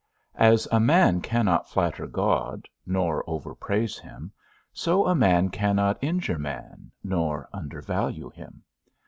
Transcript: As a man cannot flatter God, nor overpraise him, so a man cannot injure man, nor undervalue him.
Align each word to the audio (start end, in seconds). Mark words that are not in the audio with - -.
As 0.33 0.67
a 0.71 0.79
man 0.79 1.21
cannot 1.21 1.69
flatter 1.69 2.07
God, 2.07 2.67
nor 2.87 3.23
overpraise 3.29 3.99
him, 3.99 4.31
so 4.73 5.05
a 5.05 5.13
man 5.13 5.49
cannot 5.49 6.03
injure 6.03 6.39
man, 6.39 6.89
nor 7.03 7.47
undervalue 7.53 8.31
him. 8.31 8.63